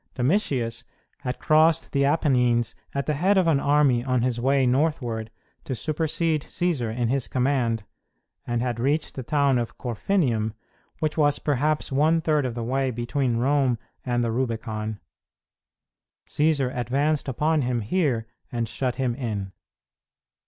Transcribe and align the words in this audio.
Domitius 0.15 0.83
had 1.19 1.37
crossed 1.37 1.91
the 1.91 2.05
Apennines 2.05 2.73
at 2.95 3.05
the 3.05 3.13
head 3.13 3.37
of 3.37 3.45
an 3.47 3.59
army 3.59 4.03
on 4.03 4.23
his 4.23 4.41
way 4.41 4.65
northward 4.65 5.29
to 5.63 5.75
supersede 5.75 6.41
Cćsar 6.41 6.91
in 6.97 7.09
his 7.09 7.27
command, 7.27 7.83
and 8.47 8.63
had 8.63 8.79
reached 8.79 9.13
the 9.13 9.21
town 9.21 9.59
of 9.59 9.77
Corfinium, 9.77 10.55
which 11.01 11.19
was 11.19 11.37
perhaps 11.37 11.91
one 11.91 12.19
third 12.19 12.47
of 12.47 12.55
the 12.55 12.63
way 12.63 12.89
between 12.89 13.37
Rome 13.37 13.77
and 14.03 14.23
the 14.23 14.31
Rubicon. 14.31 14.99
Cćsar 16.25 16.75
advanced 16.75 17.27
upon 17.27 17.61
him 17.61 17.81
here 17.81 18.25
and 18.51 18.67
shut 18.67 18.95
him 18.95 19.13
in. 19.13 19.51